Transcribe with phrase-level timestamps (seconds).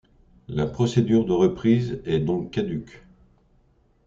[0.47, 3.03] La procédure de reprise est donc caduque.